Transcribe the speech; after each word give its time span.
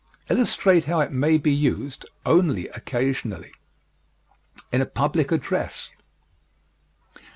Illustrate 0.31 0.85
how 0.85 0.99
it 0.99 1.11
may 1.11 1.37
be 1.37 1.51
used 1.51 2.07
(ONLY 2.25 2.67
occasionally) 2.69 3.53
in 4.71 4.81
a 4.81 4.87
public 4.87 5.31
address. 5.31 5.91